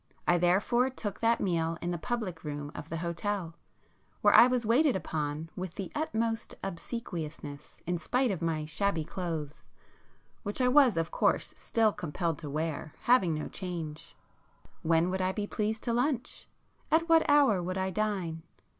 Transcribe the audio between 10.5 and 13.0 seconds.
I was of course still compelled to wear,